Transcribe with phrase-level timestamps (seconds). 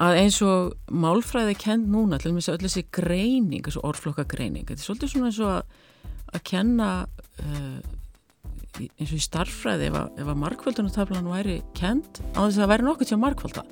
[0.00, 4.64] að eins og málfræði kend núna, til og með öll þessi greining, þessu orðflokka greining,
[4.68, 5.64] þetta er svolítið svona eins og að,
[6.32, 6.88] að kenna
[7.44, 7.78] uh,
[8.80, 12.88] eins og í starffræði ef að, að markvöldunartaflan væri kend á þess að það væri
[12.88, 13.66] nokkuð til að markvölda.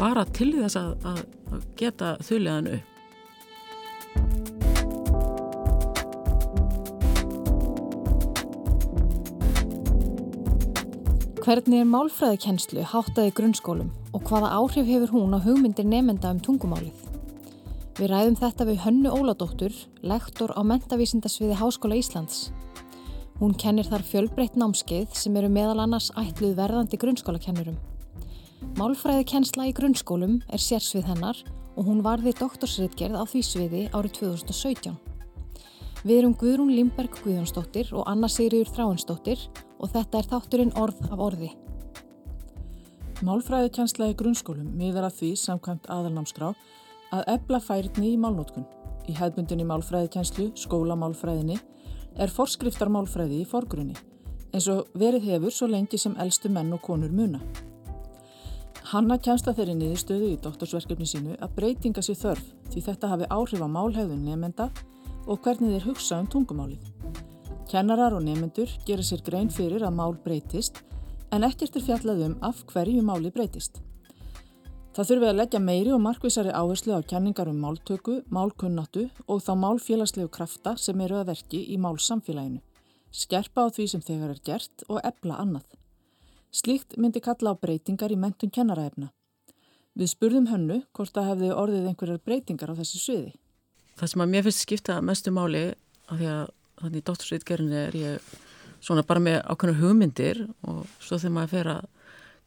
[0.00, 2.88] Bara til þess að, að, að geta þuliðan upp.
[11.42, 16.96] Hvernig er málfræðikennslu háttaði grunnskólum og hvaða áhrif hefur hún á hugmyndir nefnda um tungumálið?
[17.98, 22.50] Við ræðum þetta við Hönnu Óladóttur, lektor á mentavísindasviði Háskóla Íslands.
[23.40, 27.76] Hún kennir þar fjölbreytt námskeið sem eru meðal annars ætluð verðandi grunnskólakennurum.
[28.78, 31.40] Málfræðikennsla í grunnskólum er sérsvið hennar
[31.76, 34.96] og hún varði doktorsritgerð á því sviði árið 2017.
[36.02, 39.44] Við erum Guðrún Limberg Guðjónsdóttir og Anna Sigriður Þráinsdóttir
[39.78, 41.52] og þetta er þátturinn orð af orði.
[43.22, 46.48] Málfræðikensla í grunnskólum miðar að því samkvæmt aðalnámskrá
[47.14, 48.64] að ebla færni í málnótkun.
[49.06, 51.60] Í hefbundinni málfræðikenslu, skólamálfræðinni,
[52.18, 53.94] er forskriftarmálfræði í forgrunni,
[54.50, 57.38] eins og verið hefur svo lengi sem eldstu menn og konur muna.
[58.90, 63.62] Hanna að þeirri niðurstöðu í doktorsverkefni sínu að breytinga sér þörf því þetta hafi áhrif
[63.62, 64.66] á málhefðun nefnenda
[65.30, 66.90] og hvernig þeir hugsa um tungumálið.
[67.70, 70.82] Kennarar og nemyndur gera sér grein fyrir að mál breytist
[71.32, 73.80] en ekkert er fjallað um af hverju máli breytist.
[74.92, 79.52] Það þurfi að leggja meiri og markvísari áherslu á kenningar um máltöku, málkunnatu og þá
[79.56, 82.60] málfélagslegu krafta sem eru að verki í málsamfélaginu.
[83.12, 85.64] Skerpa á því sem þegar er gert og ebla annað.
[86.52, 89.08] Slíkt myndi kalla á breytingar í mentun kennaraefna.
[89.96, 93.32] Við spurðum hönnu hvort það hefði orðið einhverjar breytingar á þessu sviði.
[93.96, 95.64] Það sem að mér finnst skipta mestu máli
[96.08, 96.46] af því að
[96.82, 98.32] þannig í dóttursvitgerinu er ég
[98.82, 101.90] svona bara með ákveðinu hugmyndir og svo þegar maður fer að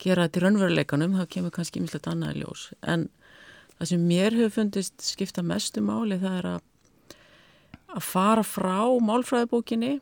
[0.04, 2.70] gera þetta í raunveruleikanum þá kemur kannski mjög annað ljós.
[2.84, 3.08] En
[3.78, 6.64] það sem mér hefur fundist skipta mestu máli það er að
[7.96, 9.94] að fara frá málfræðibókinni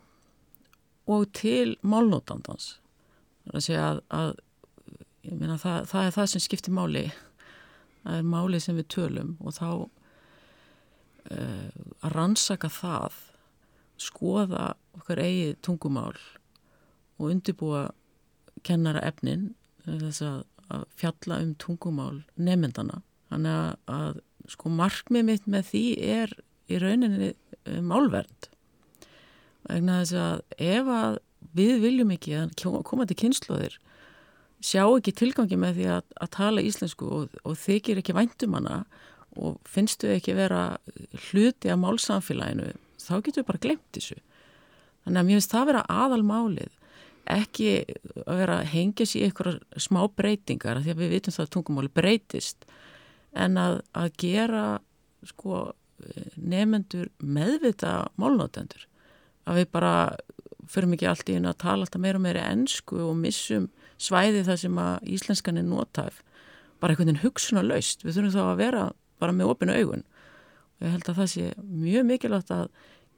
[1.13, 2.77] og til málnótandans
[3.53, 4.31] að, að
[5.27, 7.03] meina, það, það er það sem skiptir máli.
[8.03, 11.67] Það er máli sem við tölum og þá uh,
[12.03, 13.19] að rannsaka það
[14.01, 16.15] skoða okkar eigið tungumál
[17.19, 17.83] og undirbúa
[18.65, 19.51] kennara efnin
[19.85, 20.39] þess að,
[20.69, 23.01] að fjalla um tungumál nefndana.
[23.31, 26.35] Þannig að, að sko markmið mitt með því er
[26.71, 28.49] í rauninni eh, málvernd.
[29.67, 31.17] Vegna þess að ef að
[31.53, 32.53] við viljum ekki að
[32.87, 33.79] koma til kynnslóðir
[34.63, 38.83] sjá ekki tilgangi með því að, að tala íslensku og, og þykir ekki væntum hana
[39.33, 40.77] og finnstu ekki vera
[41.29, 42.71] hluti af málsamfélaginu
[43.01, 44.19] þá getur við bara glemt þessu.
[45.03, 46.79] Þannig að mér finnst það að vera aðalmálið,
[47.33, 47.69] ekki
[48.23, 51.53] að vera að hengja sér í einhverja smá breytingar, því að við vitum það að
[51.55, 52.67] tungumáli breytist,
[53.33, 54.65] en að, að gera
[55.27, 55.61] sko,
[56.35, 58.87] nefendur meðvita málnótendur.
[59.47, 59.93] Að við bara
[60.71, 63.69] förum ekki allt í einu að tala alltaf meira og meira ennsku og missum
[64.01, 66.21] svæði það sem að íslenskan er notæf.
[66.79, 68.03] Bara einhvern veginn hugsun og laust.
[68.03, 68.83] Við þurfum þá að vera
[69.21, 70.05] bara með opinu augun.
[70.79, 72.65] Og ég held að það sé mjög mikilvægt að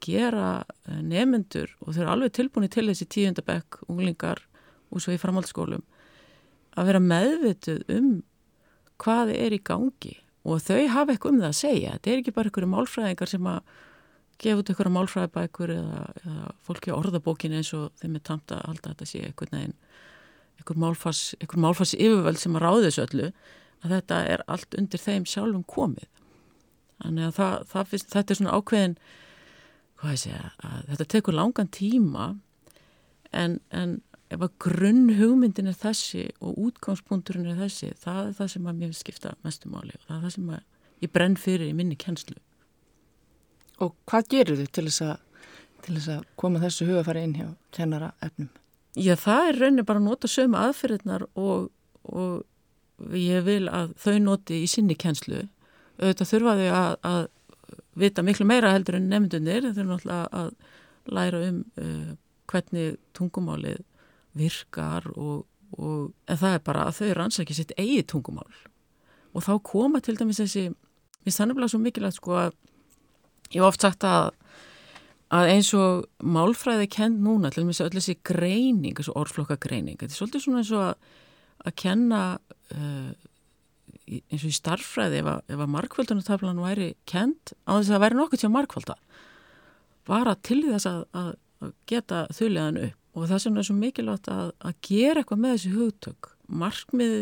[0.04, 0.50] gera
[0.86, 4.42] eh, nefnendur og þau eru alveg tilbúin til þessi tíundabekk, unglingar
[4.90, 5.84] og svo í framhaldsskólum
[6.76, 8.10] að vera meðvituð um
[9.02, 11.92] hvað er í gangi og þau hafa eitthvað um það að segja.
[11.96, 13.60] Þetta er ekki bara einhverju málfræðingar sem að
[14.42, 18.64] gefa út einhverja málfræðibækur eða, eða fólki á orðabókinu eins og þeim er tamt að
[18.68, 19.76] halda þetta sé einhvern veginn
[20.56, 23.30] einhver málfars, einhver málfars yfirvöld sem að ráði þessu öllu
[23.84, 26.08] að þetta er allt undir þeim sjálfum komið.
[27.02, 28.96] Þannig að það, það, þetta er svona ákveðin
[30.00, 32.26] hvað ég segja, að þetta tekur langan tíma
[33.32, 34.00] en, en
[34.32, 38.80] ef að grunn hugmyndin er þessi og útgangspunkturinn er þessi, það er það sem að
[38.80, 40.64] mér skipta mestumáli og það er það sem að
[41.04, 42.36] ég brenn fyrir í minni kennslu.
[43.84, 45.16] Og hvað gerir þau til þess að,
[45.84, 48.48] til þess að koma þessu hugafæri inn hjá kennara efnum?
[48.96, 51.68] Já, það er raunin bara að nota sömu aðferðnar og,
[52.08, 55.44] og ég vil að þau noti í sinni kennslu.
[56.00, 57.20] Auðvitað þurfa þau að, að
[57.96, 60.50] vita miklu meira heldur en nefndunir þeir eru náttúrulega að
[61.16, 62.14] læra um uh,
[62.50, 63.82] hvernig tungumálið
[64.36, 65.46] virkar og,
[65.78, 68.52] og en það er bara að þau rannsækja sitt eigi tungumál.
[69.34, 72.50] Og þá koma til dæmis þessi mér stannumlega svo mikilvægt sko að
[73.52, 74.34] ég hef oft sagt að
[75.34, 79.98] að eins og málfræði kend núna til dæmis að öll þessi greining þessu orðflokka greining,
[79.98, 81.08] þetta er svolítið svona eins og að,
[81.66, 82.20] að kenna
[82.76, 83.08] uh,
[84.06, 88.42] eins og í starffræði ef að, að markvöldunartaflan væri kent á þess að væri nokkuð
[88.42, 88.96] til að markvölda
[90.06, 91.32] bara til þess að, að,
[91.64, 93.02] að geta þuliðan upp.
[93.16, 96.30] Og þess vegna er svo mikilvægt að gera eitthvað með þessi hugtök.
[96.62, 97.14] Markmið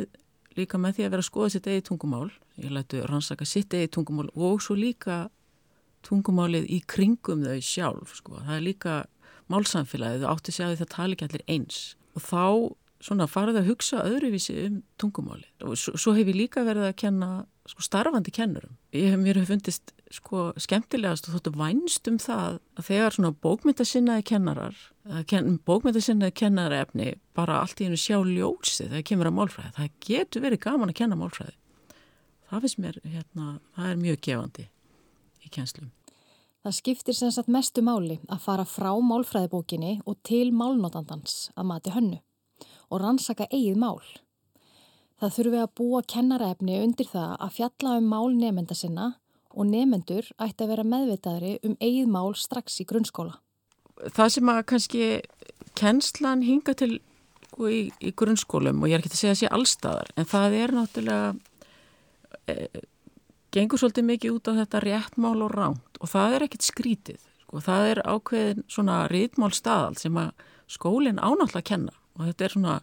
[0.58, 3.92] líka með því að vera að skoða sitt eigi tungumál, ég lætu rannsaka sitt eigi
[3.94, 5.28] tungumál og svo líka
[6.04, 8.40] tungumálið í kringum þau sjálf, sko.
[8.42, 8.96] Það er líka
[9.52, 11.78] málsamfélagið, átti að segja að það tali ekki allir eins.
[12.14, 12.44] Og þá
[13.04, 16.96] svona farið að hugsa öðruvísi um tungumáli og svo, svo hef ég líka verið að
[17.02, 17.28] kenna
[17.68, 18.76] sko, starfandi kennurum.
[18.96, 23.32] Ég hef mér hef fundist sko skemmtilegast og þóttu vænst um það að þegar svona
[23.44, 24.78] bókmyndasinnaði kennarar,
[25.30, 29.74] ken, bókmyndasinnaði kennarefni bara allt í hennu sjá ljósi þegar kemur að málfræði.
[29.78, 31.56] Það getur verið gaman að kenna málfræði.
[32.48, 34.68] Það finnst mér, hérna, það er mjög gefandi
[35.44, 35.92] í kjenslum.
[36.64, 41.92] Það skiptir sem sagt mestu máli að fara frá málfræðibókinni og til málnótandans að mati
[41.92, 42.22] hönnu
[42.94, 43.98] og rannsaka eigið mál.
[45.20, 49.06] Það þurfi að búa kennaraefni undir það að fjalla um mál nefnda sinna
[49.54, 53.38] og nefnendur ætti að vera meðvitaðri um eigið mál strax í grunnskóla.
[54.14, 55.04] Það sem að kannski
[55.78, 56.96] kennslan hinga til
[57.54, 60.56] sko, í, í grunnskólum og ég er ekki að segja að sé allstaðar en það
[60.58, 61.28] er náttúrulega
[62.50, 62.82] e,
[63.54, 67.20] gengur svolítið mikið út á þetta réttmál og ránt og það er ekkit skrítið.
[67.44, 70.34] Sko, það er ákveðin svona rítmál staðal sem að
[70.74, 72.76] skólinn ánátt að kenna og þetta er svona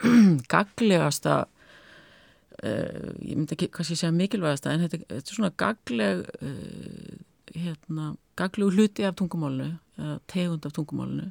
[0.54, 7.16] gaglegasta uh, ég myndi ekki kannski segja mikilvægasta en þetta, þetta er svona gagleg uh,
[7.56, 11.30] hérna, gaglegu hluti af tungumálunu eða tegund af tungumálunu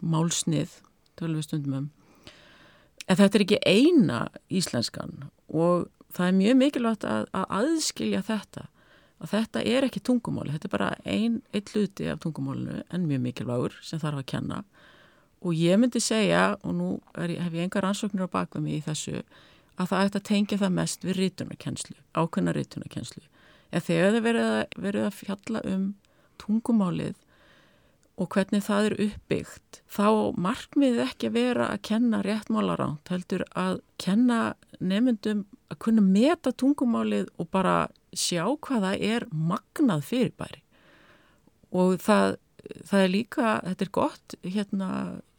[0.00, 0.76] málsnið
[1.20, 1.88] tölvi stundum um.
[3.08, 4.20] En þetta er ekki eina
[4.52, 8.68] íslenskan og það er mjög mikilvægt að, að aðskilja þetta
[9.20, 13.24] að þetta er ekki tungumáli, þetta er bara einn ein hluti af tungumálunu en mjög
[13.26, 14.62] mikilvægur sem þarf að kenna
[15.40, 18.84] og ég myndi segja, og nú er, hef ég engar ansóknir á bakveg mig í
[18.84, 19.22] þessu,
[19.80, 23.24] að það ætti að tengja það mest við rítunarkenslu, ákveðna rítunarkenslu.
[23.70, 25.84] En þegar það verið að, verið að fjalla um
[26.40, 27.18] tungumálið
[28.20, 33.80] og hvernig það er uppbyggt, þá markmiðið ekki að vera að kenna réttmálaránt, heldur að
[34.02, 34.40] kenna
[34.76, 40.60] nefndum að kunna meta tungumálið og bara sjá hvaða er magnað fyrirbæri.
[41.70, 42.36] Og það,
[42.90, 44.90] það er líka, þetta er gott hérna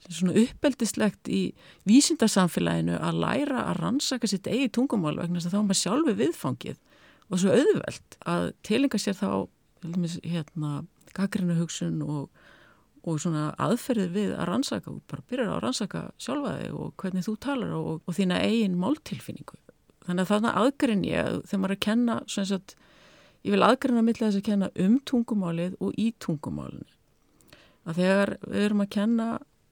[0.10, 1.42] svona uppeldislegt í
[1.90, 6.16] vísindarsamfélaginu að læra að rannsaka sitt eigi tungumál vegna þess að þá er maður sjálfi
[6.22, 6.80] viðfangið
[7.32, 9.30] og svo auðvelt að tilenga sér þá
[10.26, 10.72] hérna
[11.16, 12.30] gaggrinu hugsun og,
[13.08, 17.28] og svona aðferðið við að rannsaka og bara byrjar að rannsaka sjálfa þig og hvernig
[17.28, 19.60] þú talar og, og þína eigin máltilfinningu.
[20.06, 22.76] Þannig að þarna aðgrinn ég þegar maður er að kenna svona að
[23.42, 26.90] ég vil aðgrinn að milla þess að kenna um tungumálið og í tungumálinu.
[27.82, 29.30] Að þegar við erum að kenna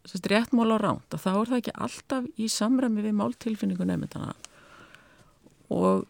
[0.10, 4.34] sérst, réttmál á ránt og þá er það ekki alltaf í samræmi við máltilfinningu nefndana
[5.70, 6.08] og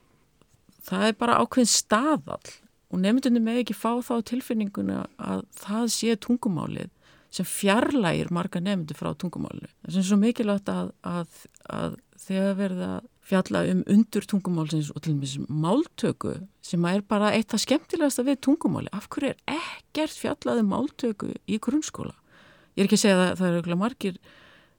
[0.87, 2.53] það er bara ákveðin staðall
[2.89, 6.89] og nefndunni með ekki fá þá tilfinninguna að það sé tungumálið
[7.33, 9.69] sem fjarlægir marga nefndu frá tungumálinu.
[9.85, 12.93] Það er svo mikilvægt að, að, að þegar verða
[13.29, 15.35] fjalla um undur tungumálsins og til og með
[15.65, 16.33] máltöku
[16.65, 18.89] sem er bara eitt af skemmtilegasta við tungumáli.
[18.95, 22.15] Af hverju er ekkert fjallað um máltöku í grunnskóla?
[22.79, 24.19] Ég er ekki að segja að það eru margir,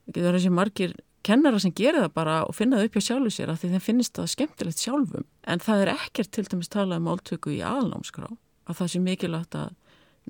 [0.09, 3.33] það eru þessi margir kennara sem gerir það bara og finna það upp hjá sjálfu
[3.35, 5.27] sér af því þeim finnst það skemmtilegt sjálfum.
[5.45, 9.57] En það er ekkert til dæmis talað um máltöku í aðalnámskrá að það sé mikilvægt
[9.59, 9.75] að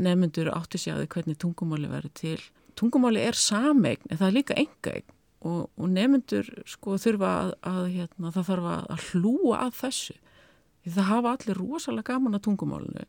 [0.01, 2.41] nefnendur átti sig að því hvernig tungumáli verður til.
[2.79, 5.07] Tungumáli er sameign en það er líka engaign
[5.47, 10.19] og, og nefnendur sko þurfa að, að hérna, það þarf að hlúa að þessu.
[10.81, 13.07] Því það hafa allir rosalega gaman að tungumálinu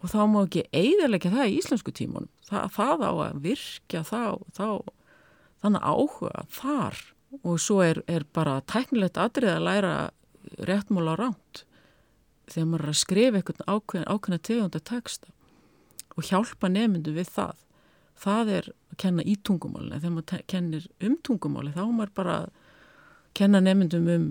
[0.00, 2.30] og þá má ekki eiðarleika það í íslensku tímunum.
[2.48, 4.22] Það, það á að virkja þá,
[4.56, 4.66] þá
[5.60, 7.00] þannig áhuga þar
[7.40, 9.94] og svo er, er bara tæknilegt atrið að læra
[10.66, 11.64] réttmóla ránt
[12.50, 15.34] þegar maður er að skrifa eitthvað ákveðin, ákveðina tegunda texta
[16.16, 17.60] og hjálpa nefndu við það.
[18.20, 20.00] Það er að kenna í tungumálinu.
[20.00, 22.48] Þegar maður kennir um tungumáli þá er maður bara að
[23.38, 24.26] kenna nefndum um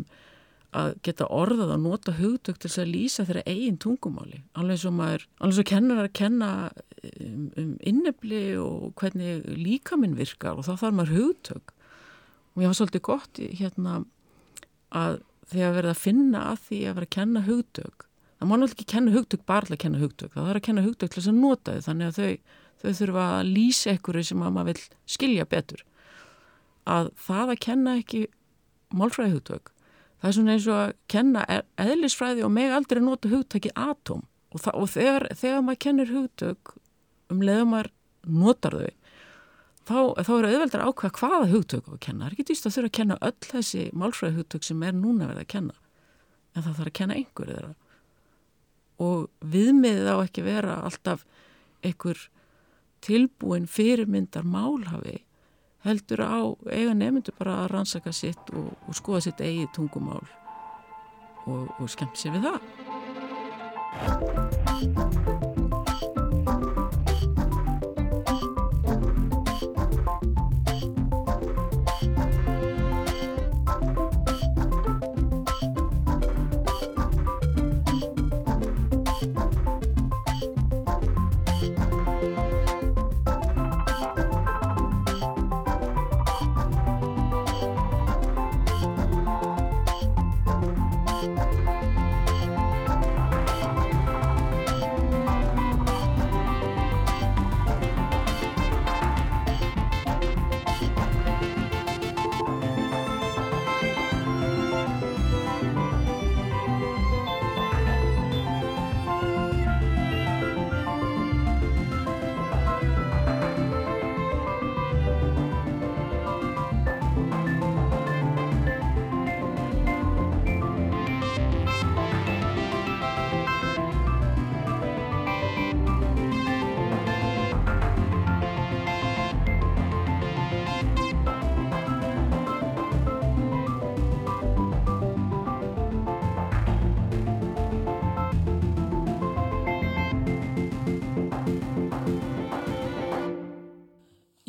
[0.77, 4.43] að geta orðað að nota hugdögt til að lýsa þeirra eigin tungumáli.
[4.59, 10.59] Alveg svo maður, alveg svo kennar að kenna um, um innefli og hvernig líkaminn virkar
[10.59, 11.73] og þá þarf maður hugdög
[12.53, 14.03] og ég var svolítið gott hérna
[14.89, 18.05] að þegar verða að finna að því að vera að kenna hugdög
[18.39, 21.09] það má náttúrulega ekki kenna hugdög bara að kenna hugdög það þarf að kenna hugdög
[21.09, 24.53] til þess að nota þau þannig að þau, þau þurfa að lýsa ekkur sem að
[24.55, 25.83] maður vil skilja betur.
[26.89, 28.21] Að það að kenna ekki
[28.95, 29.73] málfræði hugdög
[30.19, 34.25] það er svona eins og að kenna e- eðlisfræði og meg aldrei nota hugtæki atóm.
[34.49, 36.71] Og, það, og þegar, þegar maður kennir hugtök
[37.29, 37.91] um leiðum maður
[38.29, 38.89] notar þau
[39.89, 42.23] þá, þá er auðveldar ákveða hvaða hugtök að kenna.
[42.23, 45.29] Það er ekki dýst að þurfa að kenna öll þessi málfræði hugtök sem er núna
[45.29, 45.77] verið að kenna.
[46.53, 47.71] En það þarf að kenna einhverju þeirra.
[48.99, 51.25] Og viðmiðið á ekki vera alltaf
[51.85, 52.25] einhver
[53.05, 55.21] tilbúin fyrirmyndar málhafi
[55.85, 56.39] heldur á
[56.71, 60.25] eiga nefndu bara að rannsaka sitt og, og skoða sitt eigið tungumál
[61.45, 62.59] og, og skemmt sér við það.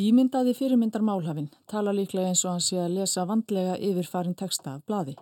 [0.01, 4.85] Ímyndaði fyrirmyndar málhafinn tala líklega eins og hann sé að lesa vandlega yfirfarin texta af
[4.89, 5.17] bladi.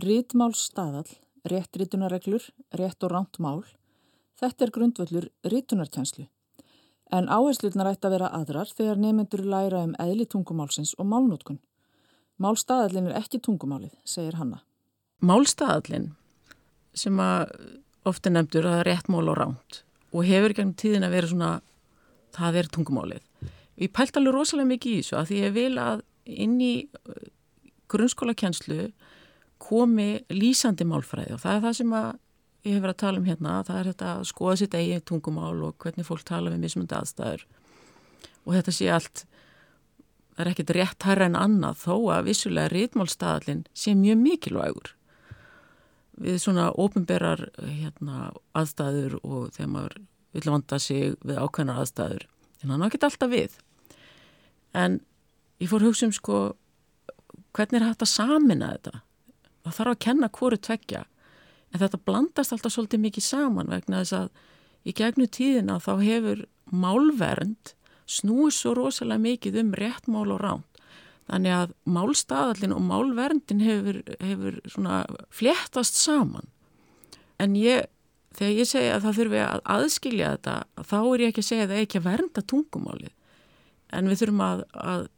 [0.00, 1.10] Rittmáls staðall,
[1.50, 2.46] réttritunareglur,
[2.80, 3.60] rétt og ránt mál,
[4.40, 6.28] þetta er grundvöldur ritunarkjænslu.
[7.12, 11.60] En áherslutnar ætti að vera aðrar þegar nefnendur læra um eðli tungumálsins og málnótkun.
[12.40, 14.62] Málstaðallin er ekki tungumálið, segir hanna.
[15.20, 16.14] Málstaðallin
[16.96, 17.50] sem að
[18.08, 19.82] ofta nefndur að það er rétt mál og ránt
[20.14, 21.50] og hefur gengum tíðin að vera svona,
[22.32, 23.26] það er tungumálið.
[23.80, 27.22] Ég pælt alveg rosalega mikið í þessu að því ég vil að inn í uh,
[27.90, 28.90] grunnskólakjenslu
[29.60, 31.94] komi lýsandi málfræði og það er það sem
[32.60, 35.58] ég hef verið að tala um hérna, það er þetta að skoða sitt eigin tungumál
[35.64, 37.44] og hvernig fólk tala við mismundi aðstæður.
[38.44, 39.24] Og þetta sé allt,
[40.36, 44.94] það er ekkert rétt hæra en annað þó að vissulega rítmálstaðalinn sé mjög mikilvægur
[46.20, 49.98] við svona ofinberar hérna, aðstæður og þegar maður
[50.36, 52.26] vil vanda sig við ákveðnar aðstæður.
[52.60, 53.56] En það ná ekki alltaf við
[54.76, 55.00] en
[55.60, 56.40] ég fór hugsa um sko
[57.56, 59.02] hvernig er hægt að samina þetta?
[59.64, 61.02] Það þarf að kenna hverju tveggja.
[61.70, 64.30] En þetta blandast alltaf svolítið mikið saman vegna þess að
[64.88, 67.74] í gegnu tíðina þá hefur málvernd
[68.10, 70.66] snúið svo rosalega mikið um réttmál og ránt
[71.30, 76.48] þannig að málstaðallin og málverndin hefur, hefur svona fléttast saman.
[77.38, 77.86] En ég
[78.34, 80.56] þegar ég segja að það þurfi að aðskilja þetta
[80.90, 83.14] þá er ég ekki að segja að það er ekki að vernda tungumálið
[83.92, 85.08] en við þurfum að, að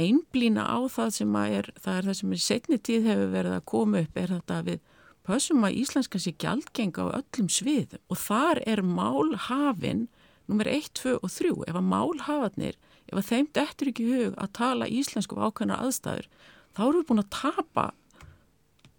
[0.00, 3.66] einblýna á það sem er, það er það sem í setni tíð hefur verið að
[3.72, 4.80] koma upp er þetta við
[5.26, 8.02] pössum að íslenska sé gjaldgenga á öllum sviðum.
[8.12, 10.06] Og þar er málhafinn
[10.46, 12.76] nummer 1, 2 og 3 ef að málhafarnir,
[13.10, 16.28] ef að þeim dettur ekki hug að tala íslensku á ákveðna aðstæður
[16.76, 17.86] þá eru við búin að tapa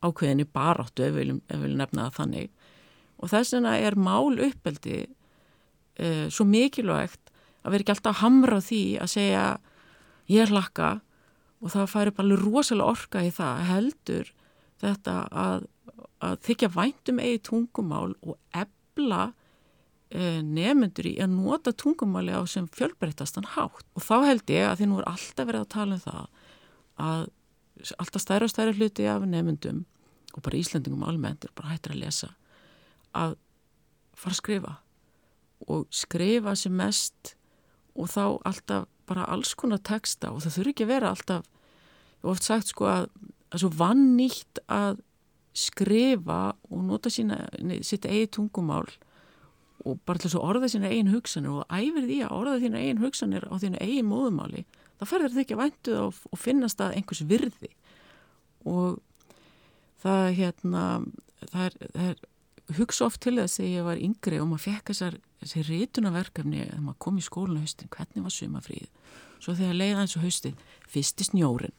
[0.04, 2.50] ákveðinni baráttu ef við viljum nefna það þannig.
[3.18, 4.98] Og þess vegna er mál uppeldi
[5.98, 7.27] eh, svo mikilvægt
[7.68, 9.46] að vera ekki alltaf hamra því að segja
[10.32, 10.98] ég hlakka.
[11.58, 14.32] Og það færi bara rosalega orka í það heldur
[14.82, 15.66] þetta að,
[16.22, 19.32] að þykja væntum eigi tungumál og ebla
[20.14, 23.88] e, nefnendur í að nota tungumáli á sem fjölbreyttastan hátt.
[23.98, 26.28] Og þá held ég að þið nú er alltaf verið að tala um það
[27.08, 27.26] að
[28.02, 29.84] alltaf stærra og stærra hluti af nefnendum
[30.34, 32.30] og bara Íslandingum almennt er bara hættir að lesa
[33.18, 33.36] að
[34.18, 34.74] fara að skrifa.
[35.68, 37.37] Og skrifa sem mest
[37.98, 41.50] og þá alltaf bara alls konar texta og það þurfi ekki að vera alltaf
[42.24, 45.04] og oft sagt sko að það er svo vannýtt að
[45.58, 47.40] skrifa og nota sína,
[47.82, 48.86] sitt eigi tungumál
[49.88, 52.82] og bara til þess að orða sína eigin hugsanir og æfir því að orða þína
[52.84, 54.66] eigin hugsanir á þína eigin móðumáli
[54.98, 57.72] það ferður þau ekki að væntu það og finnast að einhvers virði.
[58.68, 58.98] Og
[60.02, 60.84] það hérna
[61.52, 64.92] það er, það er hugsa oft til þess að ég var yngri og maður fekk
[64.92, 68.90] þessar, þessar rítunaverkefni að maður kom í skólinu haustin, hvernig var sumafríð
[69.38, 70.58] svo þegar leiða eins og haustin
[70.90, 71.76] fyrsti snjórin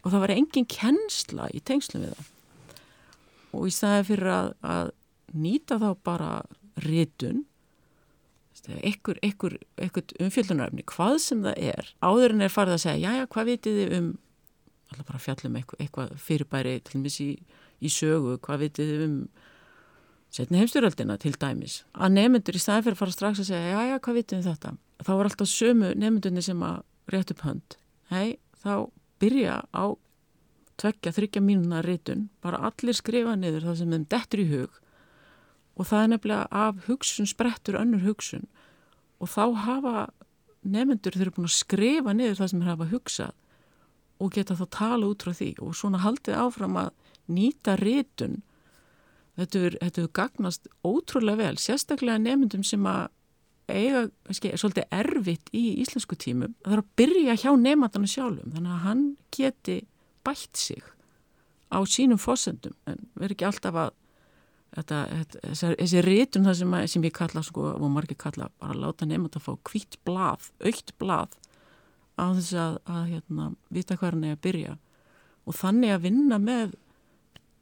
[0.00, 2.28] og það var engin kennsla í tengslu við það.
[3.50, 4.92] Og í staði fyrir að, að
[5.34, 6.32] nýta þá bara
[6.80, 7.44] rítun
[8.68, 13.20] ekkur, ekkur, ekkur umfjöldunaröfni hvað sem það er áður en er farið að segja, já
[13.20, 14.10] já, hvað vitið þið um
[14.90, 17.30] alltaf bara fjallum eitthvað, eitthvað fyrirbæri til og meins í,
[17.80, 19.16] í sögu, hvað vitið þið um
[20.30, 23.90] setni heimstyröldina til dæmis að nefnendur í staði fyrir að fara strax að segja já
[23.90, 24.72] já hvað vitum við þetta?
[25.00, 27.76] Þá var alltaf sömu nefnendunni sem að rétt upp hönd.
[28.10, 28.74] Hei þá
[29.20, 29.84] byrja á
[30.80, 34.78] tvekja, þryggja mínuna rítun, bara allir skrifa niður það sem þeim dettur í hug.
[35.76, 38.46] Og það er nefnilega af hugsun sprettur önnur hugsun.
[39.20, 39.94] Og þá hafa
[40.60, 43.36] nefnendur þeir eru búin að skrifa niður það sem þeir hafa hugsað
[44.20, 45.50] og geta þá tala út frá því.
[45.64, 46.90] Og svona haldið áfram að
[47.32, 48.40] nýta rítun
[49.40, 53.08] þetta hefur gagnast ótrúlega vel, sérstaklega nefnendum sem að
[53.70, 58.74] eiga, kannski, svolítið erfitt í íslensku tímum, það er að byrja hjá nefnandana sjálfum, þannig
[58.74, 59.04] að hann
[59.36, 59.76] geti
[60.26, 60.82] bætt sig
[61.70, 63.92] á sínum fósendum, en verður ekki alltaf að
[64.74, 65.42] þetta, þetta,
[65.78, 69.46] þessi rítun það sem, sem ég kalla, sko, og margir kalla, bara láta nefnand að
[69.46, 71.38] fá kvitt blað, aukt blað
[72.20, 74.76] á þess að, að hérna, vita er að byrja.
[75.48, 76.74] Og þannig að vinna með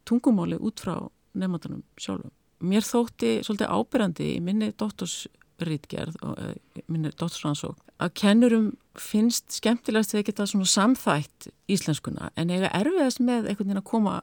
[0.08, 0.96] tungumáli út frá
[1.40, 2.32] nefndanum sjálfum.
[2.58, 6.54] Mér þótti svolítið ábyrjandi í minni dóttorsrítgerð og uh,
[6.86, 8.68] minni dóttorsrannsók að kennurum
[8.98, 14.14] finnst skemmtilegast þegar geta svona samþætt íslenskuna en eiga erfiðast með einhvern veginn að koma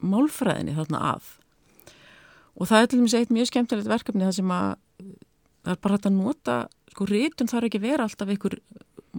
[0.00, 1.30] málfræðinni þarna að.
[2.58, 4.68] Og það er til dæmis eitt mjög skemmtilegt verkefni það sem að
[5.60, 6.56] það er bara hægt að nota,
[6.90, 8.58] sko rítun þarf ekki vera alltaf einhver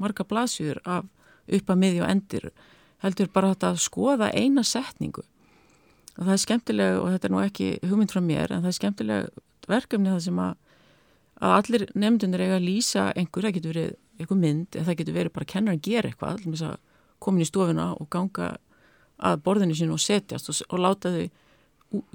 [0.01, 1.07] marga blasjur af
[1.51, 2.49] upp að miði og endir
[3.03, 5.23] heldur bara hægt að skoða eina setningu
[6.21, 8.77] og það er skemmtileg og þetta er nú ekki hugmynd frá mér en það er
[8.77, 10.51] skemmtileg verkefni það sem að,
[11.41, 15.17] að allir nefndunir eiga að lýsa einhver, það getur verið einhver mynd eða það getur
[15.17, 16.75] verið bara að kenna að gera eitthvað
[17.21, 18.51] komin í stofuna og ganga
[19.21, 21.25] að borðinu sín og setjast og, og láta þau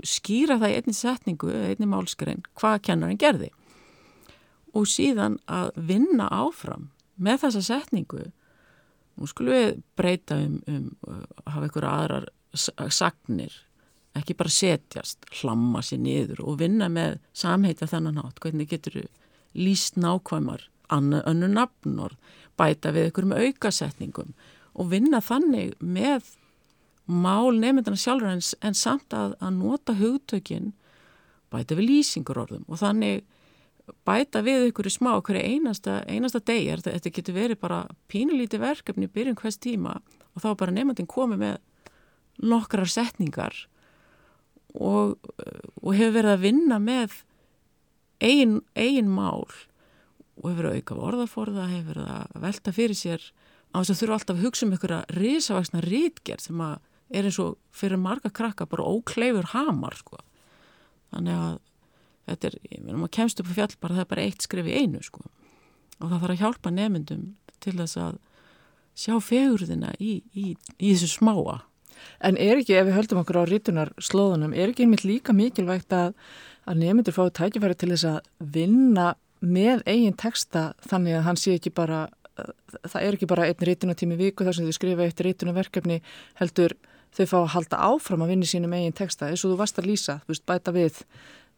[0.07, 3.51] skýra það í einni setningu, einni málskrein hvað kennarinn gerði.
[4.77, 8.25] Og síðan að vinna áfram með þessa setningu.
[9.17, 12.29] Nú skulum við breyta um, um að hafa einhverja aðrar
[12.93, 13.61] sagnir
[14.17, 19.05] ekki bara setjast, hlamma sér niður og vinna með samheita þennan átt, hvernig getur
[19.57, 22.15] líst nákvæmar önnu nafnor,
[22.57, 24.35] bæta við ykkur með aukasetningum
[24.77, 26.35] og vinna þannig með
[27.07, 30.73] mál nefndana sjálfur en, en samt að, að nota hugtökin
[31.53, 33.25] bæta við lýsingur orðum og þannig
[34.07, 39.07] bæta við ykkur í smá hverju einasta, einasta deg þetta getur verið bara pínulíti verkefni
[39.07, 40.01] byrjun hvers tíma
[40.35, 41.59] og þá bara nefndin komið með
[42.43, 43.67] nokkrar setningar
[44.77, 45.17] og,
[45.83, 47.21] og hefur verið að vinna með
[48.23, 49.47] eigin, eigin mál
[50.37, 53.31] og hefur verið að auka orðaforða, hefur verið að velta fyrir sér
[53.73, 56.77] á þess að þurfa alltaf að hugsa um einhverja risavaksna rítgerð sem að
[57.17, 60.19] er eins og fyrir marga krakka bara ókleifur hamar sko.
[61.15, 61.59] Þannig að
[62.27, 64.67] þetta er, ég meina maður kemst upp á fjall bara það er bara eitt skrif
[64.67, 65.23] í einu sko.
[66.01, 67.27] Og það þarf að hjálpa nefndum
[67.63, 68.19] til þess að
[68.97, 71.61] sjá fegurðina í, í, í þessu smáa
[72.25, 75.95] En er ekki, ef við höldum okkur á rítunar slóðunum, er ekki einmitt líka mikilvægt
[75.97, 76.17] að,
[76.67, 81.57] að nefndur fái tækifæri til þess að vinna með eigin texta þannig að hann sé
[81.57, 82.07] ekki bara,
[82.89, 86.01] það er ekki bara einn rítunatími viku þar sem þau skrifa eitt rítunarverkefni
[86.41, 86.77] heldur
[87.17, 89.91] þau fá að halda áfram að vinna sínum eigin texta eins og þú varst að
[89.91, 90.99] lýsa, þú veist, bæta við,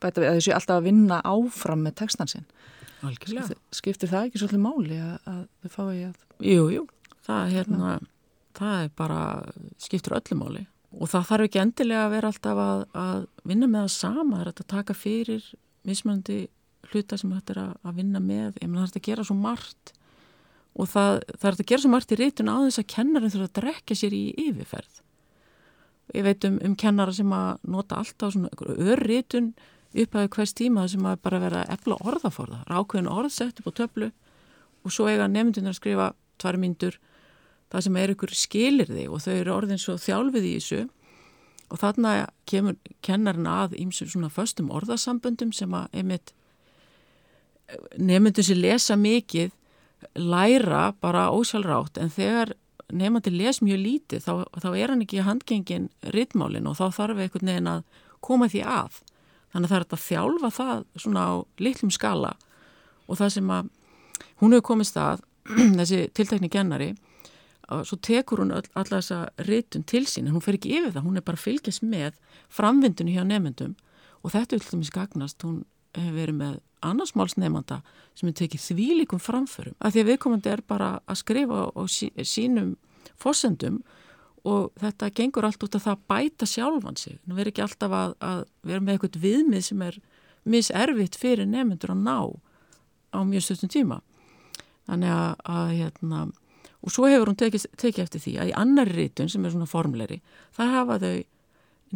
[0.02, 2.46] bæta við að þau sé alltaf að vinna áfram með textan sinn.
[2.98, 6.22] Skiptir, skiptir það ekki svolítið máli að, að þau fái að...
[6.42, 6.86] Jú, jú,
[7.26, 7.98] það er hérna
[8.58, 9.22] það er bara,
[9.80, 10.66] skiptur öllumáli
[10.98, 14.44] og það þarf ekki endilega að vera alltaf að, að vinna með það sama, það
[14.44, 15.48] er að taka fyrir
[15.88, 16.38] mismöndi
[16.88, 19.92] hluta sem þetta er að vinna með, ég menn það er að gera svo margt.
[20.78, 23.48] Og það, það er að gera svo margt í rítun á þess að kennarinn þurfa
[23.48, 25.00] að drekja sér í yfirferð.
[26.16, 28.52] Ég veit um, um kennara sem að nota alltaf svona
[28.94, 29.50] örrítun
[29.92, 34.08] upphæðu hvers tíma sem að bara vera efla orðaforða, rákveðin orðsett upp á töflu
[34.84, 36.08] og svo eiga nefndin að skrifa
[36.40, 36.96] tvær myndur
[37.72, 40.80] það sem er ykkur skilir þig og þau eru orðin svo þjálfið í þessu.
[41.68, 42.12] Og þarna
[42.48, 46.32] kemur kennarinn að ímsum svona föstum orðasamböndum sem að einmitt
[48.00, 49.52] nefndum sem lesa mikið
[50.16, 52.54] læra bara ósjálfrátt en þegar
[52.88, 57.50] nefndi les mjög lítið þá, þá er hann ekki handgengin rittmálin og þá þarf einhvern
[57.52, 57.82] veginn að
[58.24, 59.02] koma því að.
[59.52, 62.32] Þannig að það er að þjálfa það svona á litlum skala.
[63.08, 63.68] Og það sem að
[64.40, 65.22] hún hefur komist að
[65.78, 66.94] þessi tiltekni kennari
[67.68, 71.04] svo tekur hún all, alla þessa ritun til sín en hún fer ekki yfir það,
[71.04, 72.16] hún er bara að fylgjast með
[72.52, 73.76] framvindunni hjá nefndum
[74.22, 75.62] og þetta er til dæmis gagnast, hún
[75.96, 76.56] hefur verið með
[76.88, 77.80] annarsmálsnefnda
[78.18, 79.76] sem er tekið þvílikum framförum.
[79.82, 82.74] Að því að viðkomandi er bara að skrifa á sí, sínum
[83.18, 83.80] fósendum
[84.46, 87.96] og þetta gengur allt út af það að bæta sjálfan sig, það verður ekki alltaf
[87.98, 89.98] að, að vera með eitthvað viðmið sem er
[90.48, 92.18] miservitt fyrir nefndur að ná
[93.12, 93.98] á mjög stöðtum tíma.
[94.88, 96.20] Þannig að, að hérna
[96.84, 99.70] og svo hefur hún tekið, tekið eftir því að í annar rítun sem er svona
[99.70, 100.20] formleri
[100.56, 101.16] það hafa þau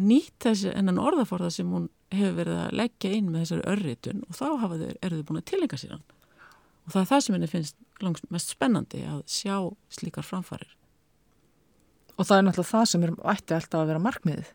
[0.03, 4.37] nýtt þessi ennan orðaforða sem hún hefur verið að leggja inn með þessari örritun og
[4.37, 6.05] þá hafa þau, eru þau búin að tilenga sér hann
[6.83, 9.57] og það er það sem henni finnst langs mest spennandi að sjá
[9.93, 10.73] slíkar framfarir
[12.17, 14.49] Og það er náttúrulega það sem er ætti alltaf að vera markmiðið.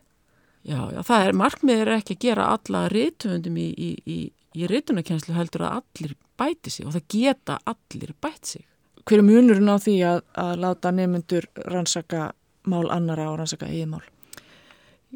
[0.69, 4.17] Já, já, það er markmiðið er ekki að gera alla rítumundum í, í, í,
[4.55, 8.65] í rítunarkjenslu heldur að allir bæti sig og það geta allir bæti sig.
[9.07, 12.31] Hver er munurinn á því að, að láta nefnendur rannsaka
[12.69, 14.05] mál annara og rannsaka eigin mál?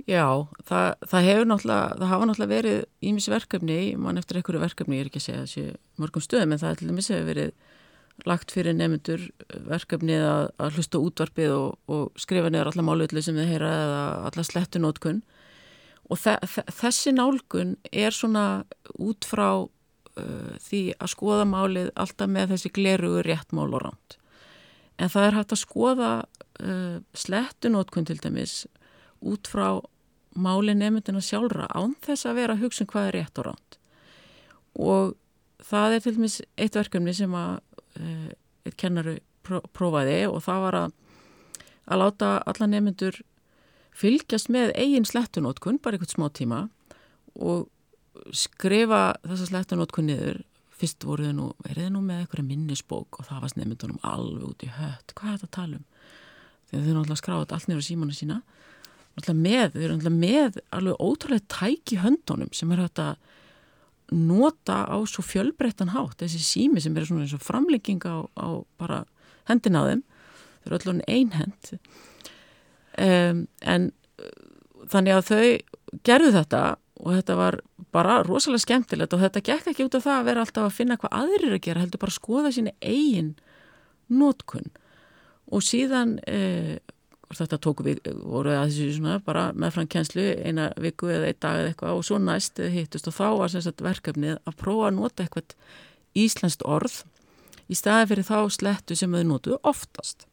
[0.09, 0.25] Já,
[0.65, 5.05] það, það hefur náttúrulega, það hafa náttúrulega verið ímis verkefni, mann eftir einhverju verkefni, ég
[5.05, 5.65] er ekki að segja þessi
[6.01, 7.51] mörgum stöðum, en það er til dæmis hefur verið
[8.29, 9.27] lagt fyrir nefnendur
[9.67, 14.01] verkefnið að, að hlusta útvarpið og, og skrifa neður alla málutli sem þið heyra eða
[14.29, 15.21] alla slettunótkun
[16.11, 16.35] og þe
[16.69, 18.45] þessi nálgun er svona
[19.01, 19.65] út frá
[20.19, 24.17] uh, því að skoða málið alltaf með þessi glerugu réttmál og ránt
[25.01, 26.11] en það er hægt að skoða
[26.61, 28.63] uh, slettunótkun til dæmis
[29.23, 29.81] út frá
[30.33, 33.77] máli nefndina sjálfra án þess að vera að hugsa um hvað er rétt og ránt
[34.73, 35.13] og
[35.63, 37.61] það er til dæmis eitt verkefni sem að
[37.93, 38.31] Eh,
[38.65, 40.93] eitt kennaru prófaði og það var að,
[41.91, 43.19] að láta alla nefnendur
[43.93, 46.61] fylgjast með eigin slettunótkun, bara eitthvað smá tíma
[47.35, 47.67] og
[48.35, 50.41] skrifa þessa slettunótkun niður.
[50.73, 54.47] Fyrst voru þau nú, er þau nú með eitthvað minnisbók og það var nefndunum alveg
[54.49, 55.13] út í hött.
[55.15, 55.85] Hvað er þetta að tala um?
[56.69, 58.39] Þegar þau náttúrulega skráðið allt nefnir á símanu sína.
[59.13, 63.13] Náttúrulega með, þau eru náttúrulega með alveg ótrúlega tæk í höndunum sem er hægt að
[64.13, 66.17] nota á svo fjölbreyttan hátt.
[66.21, 68.47] Þessi sími sem er svona eins og framlegging á, á
[68.81, 69.03] bara
[69.49, 70.03] hendin á þeim.
[70.63, 71.73] Þau eru allavega einhend
[72.97, 73.89] um, en
[74.21, 74.33] uh,
[74.91, 76.61] þannig að þau gerðu þetta
[77.01, 77.59] og þetta var
[77.93, 80.97] bara rosalega skemmtilegt og þetta gekk ekki út af það að vera alltaf að finna
[81.01, 83.31] hvað aðrir að gera heldur bara að skoða sína eigin
[84.13, 84.69] nótkunn
[85.53, 86.75] og síðan uh,
[87.33, 91.61] þetta tóku við, voru að þessu svona bara meðfram kjenslu eina viku eða einn dag
[91.61, 95.25] eða eitthvað og svo næst hittust og þá var sagt, verkefnið að prófa að nota
[95.25, 95.55] eitthvað
[96.19, 97.01] íslenskt orð
[97.71, 100.27] í staði fyrir þá slettu sem þau notuðu oftast.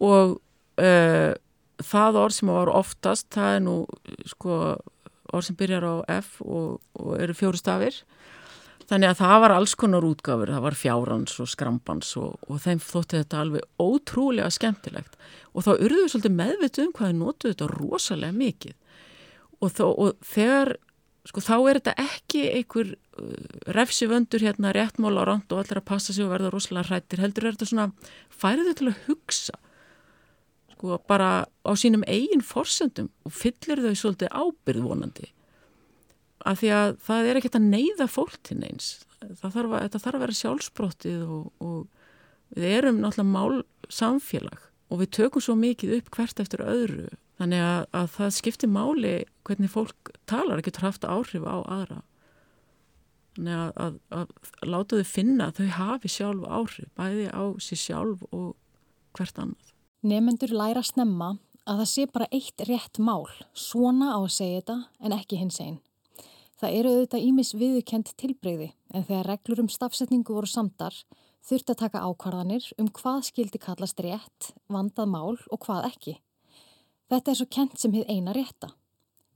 [0.00, 0.38] Og
[0.80, 1.32] uh,
[1.80, 3.76] það orð sem var oftast það er nú
[4.32, 4.56] sko
[5.34, 7.96] orð sem byrjar á F og, og eru fjóru stafir.
[8.90, 12.80] Þannig að það var alls konar útgáfur, það var fjárhans og skrampans og, og þeim
[12.82, 15.14] þótti þetta alveg ótrúlega skemmtilegt.
[15.54, 18.74] Og þá urðuðu svolítið meðvitt um hvað þau nótuðu þetta rosalega mikið.
[19.60, 20.72] Og, þó, og þegar,
[21.30, 25.90] sko þá er þetta ekki einhver uh, refsivöndur hérna réttmál á rand og allir að
[25.92, 27.90] passa sig og verða rosalega hrættir, heldur er þetta svona,
[28.42, 29.60] færið þau til að hugsa
[30.80, 35.28] sko bara á sínum eigin forsendum og fyllir þau svolítið ábyrðvonandi
[36.48, 38.86] af því að það er ekkert að neyða fólk til neins.
[39.42, 43.58] Þarf að, þarf að vera sjálfsbrottið og, og við erum náttúrulega mál
[43.92, 47.10] samfélag og við tökum svo mikið upp hvert eftir öðru.
[47.36, 49.12] Þannig að, að það skiptir máli
[49.48, 52.00] hvernig fólk talar, getur haft áhrif á aðra.
[53.36, 54.32] Þannig að, að
[54.64, 58.56] láta þau finna að þau hafi sjálf áhrif, bæði á sér sjálf og
[59.12, 61.34] hvert annað Nefendur læra snemma
[61.68, 65.60] að það sé bara eitt rétt mál, svona á að segja þetta en ekki hins
[65.60, 65.78] einn
[66.60, 70.92] Það eru auðvitað ímis viðkend tilbreyði en þegar reglur um stafsetningu voru samdar
[71.48, 76.18] þurfti að taka ákvarðanir um hvað skildi kallast rétt, vandað mál og hvað ekki.
[77.08, 78.74] Þetta er svo kent sem hefð eina rétta.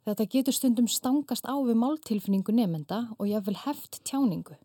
[0.05, 4.59] Þetta getur stundum stangast á við máltilfinningu nefnda og jáfnvel heft tjáningu.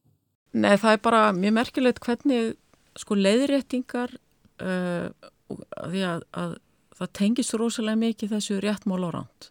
[0.52, 2.58] Nei, það er bara mjög merkilegt hvernig
[3.00, 4.18] sko leiðréttingar
[4.60, 5.08] uh,
[5.50, 6.58] því að, að
[7.00, 9.50] það tengist rosalega mikið þessu réttmál á ránt.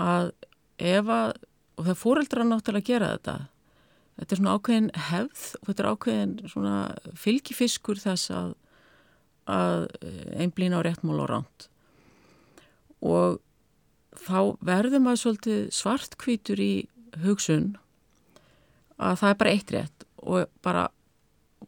[0.00, 0.32] Að
[0.80, 1.38] ef að
[1.80, 3.36] og það fóreldra náttúrulega að gera þetta
[4.20, 6.74] þetta er svona ákveðin hefð og þetta er ákveðin svona
[7.22, 8.50] fylgifiskur þess að,
[9.48, 9.86] að
[10.36, 11.68] einblýna á réttmál og ránt
[13.00, 13.38] og
[14.20, 16.72] þá verður maður svolítið svartkvítur í
[17.24, 17.72] hugsun
[19.00, 20.88] að það er bara eitt rétt og bara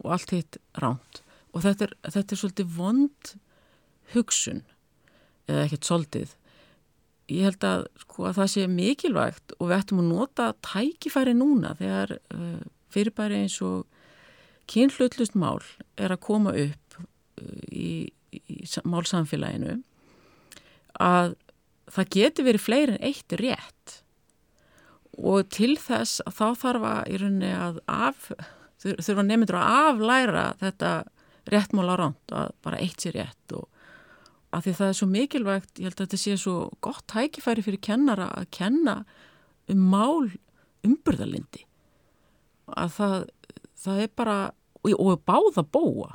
[0.03, 1.22] og allt hitt ránt
[1.53, 3.33] og þetta er, þetta er svolítið vond
[4.13, 4.63] hugsun
[5.49, 6.33] eða ekkert svolítið.
[7.31, 11.73] Ég held að, sko, að það sé mikilvægt og við ættum að nota tækifæri núna
[11.79, 12.63] þegar uh,
[12.93, 13.85] fyrirbæri eins og
[14.71, 15.61] kynhlutlust mál
[15.99, 19.79] er að koma upp uh, í, í málsamfélaginu
[21.01, 21.35] að
[21.93, 23.99] það getur verið fleiri en eitt rétt.
[25.13, 28.29] Og til þess að þá þarf að að af,
[28.81, 30.93] þurfa nefndur að aflæra þetta
[31.51, 33.67] réttmál á ránt að bara eitt sé rétt og
[34.53, 37.81] að því það er svo mikilvægt, ég held að þetta sé svo gott tækifæri fyrir
[37.83, 38.97] kennara að kenna
[39.71, 40.33] um mál
[40.85, 41.63] umburðalindi
[42.77, 43.15] að það,
[43.79, 44.37] það er bara
[44.83, 46.11] og báða búa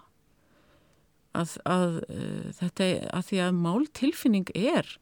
[1.37, 4.95] að, að uh, þetta er að því að máltilfinning er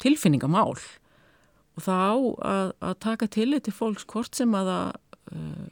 [0.00, 2.14] tilfinningamál og það á
[2.50, 4.88] að, að taka tillit til fólks hvort sem að það
[5.34, 5.66] uh,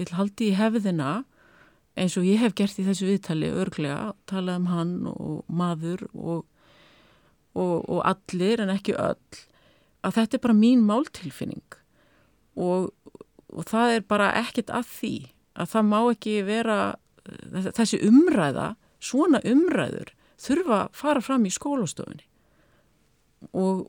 [0.00, 1.12] vil haldi í hefðina
[1.98, 6.44] eins og ég hef gert í þessu viðtali örglega, talað um hann og maður og,
[7.54, 9.46] og, og allir en ekki öll
[10.06, 11.76] að þetta er bara mín máltilfinning.
[12.60, 12.90] Og,
[13.52, 15.14] og það er bara ekkit að því
[15.60, 16.78] að það má ekki vera
[17.76, 22.26] þessi umræða, svona umræður þurfa að fara fram í skólastofunni.
[23.56, 23.86] Og,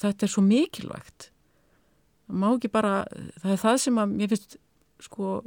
[0.00, 1.30] þetta er svo mikilvægt.
[2.32, 3.02] Má ekki bara,
[3.42, 4.58] það er það sem að mér finnst
[5.02, 5.40] sko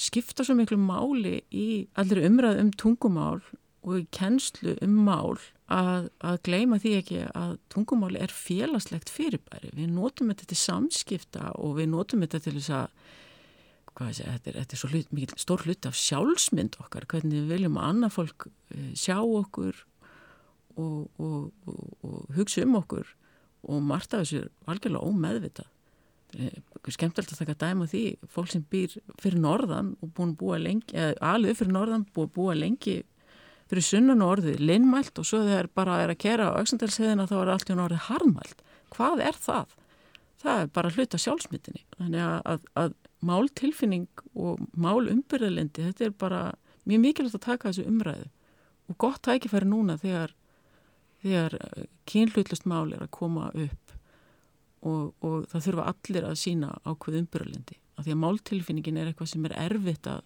[0.00, 3.40] skipta svo miklu máli í allir umræð um tungumál
[3.86, 5.36] og í kennslu um mál
[5.70, 9.70] að, að gleima því ekki að tungumáli er félagslegt fyrirbæri.
[9.74, 12.88] Við notum þetta til samskipta og við notum þetta til þess að
[13.96, 17.38] hvað sé, þetta er, þetta er svo hlut, mikil, stór hlut af sjálfsmynd okkar, hvernig
[17.38, 19.78] við viljum að annað fólk eh, sjá okkur
[20.76, 23.14] og, og, og, og hugsa um okkur
[23.66, 25.70] og margt af þessu er algjörlega ómeðvitað.
[26.86, 30.92] Skemtilegt að taka dæma því fólk sem býr fyrir norðan og búin að búa lengi,
[30.94, 32.96] eða alveg fyrir norðan búin að búa lengi
[33.70, 37.50] fyrir sunnan orðið linnmælt og svo þegar bara er að kera á auksendelsheðina þá er
[37.54, 38.62] allt í orðið harmælt.
[38.94, 39.74] Hvað er það?
[40.42, 41.82] Það er bara hluta sjálfsmyndinni.
[41.96, 42.94] Þannig að, að, að
[43.26, 46.42] máltilfinning og málumbyrðalendi, þetta er bara
[46.86, 48.28] mjög mikilvægt að taka þessu umræðu
[48.86, 50.36] og gott tækifæri núna þegar,
[51.24, 51.56] þegar
[52.06, 53.95] kynhlutlust mál er að koma upp
[54.86, 57.76] og, og það þurfa allir að sína ákveð umbyrðalendi.
[57.96, 60.24] Því að máltilfinningin er eitthvað sem er erfitt að,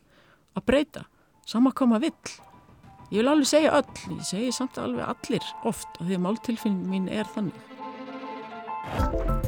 [0.58, 1.04] að breyta,
[1.48, 2.36] sama koma vill.
[3.10, 6.90] Ég vil alveg segja öll, ég segi samt alveg allir oft og því að máltilfinning
[6.92, 9.38] mín er þannig.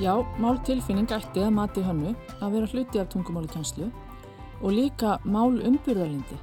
[0.00, 3.90] Já, máltilfinning ætti að mati hannu að vera hluti af tungumáli kjænslu
[4.64, 6.38] og líka mál umbyrðalindi.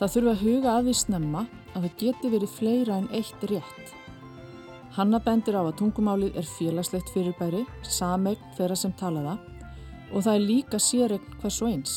[0.00, 3.92] Það þurfa að huga að því snemma að það geti verið fleira en eitt rétt.
[4.96, 9.44] Hanna bendir á að tungumálið er félagslegt fyrirbæri, sameign þeirra sem tala það
[10.10, 11.94] og það er líka séregn hvers og eins.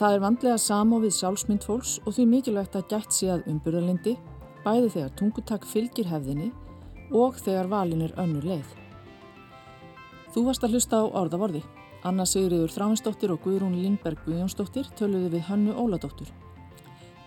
[0.00, 4.16] Það er vandlega samofið sjálfsmynd fólks og því mikilvægt að gætt sé að umbyrðalindi,
[4.64, 6.48] bæði þegar tungutak fylgir hefðinni
[7.10, 8.74] og þegar valin er önnur leið.
[10.34, 11.62] Þú varst að hlusta á orðavorði.
[12.06, 16.30] Anna Sigriður Þráinsdóttir og Guðrún Lindberg Guðjónsdóttir töluði við Hannu Óladóttur.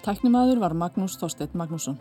[0.06, 2.00] Tæknimaður var Magnús Þorstedt Magnússon.